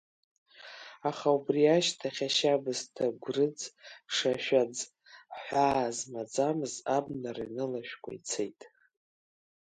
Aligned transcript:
Аха 1.09 1.27
убри 1.37 1.63
ашьҭахь 1.75 2.21
ашьабысҭа 2.27 3.05
гәрыӡ-шашәаӡ, 3.21 4.77
ҳәаа 5.41 5.89
змаӡамыз 5.97 6.75
абнара 6.95 7.43
инылашәкәа 7.47 8.11
ицеит. 8.17 8.59